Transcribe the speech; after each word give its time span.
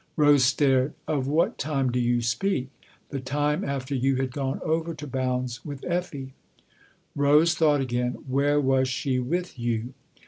Rose 0.17 0.43
stared." 0.43 0.95
Of 1.07 1.27
what 1.27 1.59
time 1.59 1.91
do 1.91 1.99
you 1.99 2.23
speak?"" 2.23 2.71
The 3.11 3.19
time 3.19 3.63
after 3.63 3.93
you 3.93 4.15
had 4.15 4.31
gone 4.31 4.59
over 4.65 4.95
to 4.95 5.05
Bounds 5.05 5.63
with 5.63 5.85
Effie." 5.87 6.33
Rose 7.15 7.53
thought 7.53 7.81
again." 7.81 8.13
Where 8.27 8.59
was 8.59 8.87
she 8.89 9.19
with 9.19 9.59
you?" 9.59 9.93